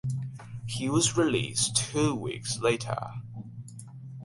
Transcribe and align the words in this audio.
He 0.65 0.89
was 0.89 1.15
released 1.15 1.75
two 1.75 2.15
weeks 2.15 2.57
later. 2.57 2.97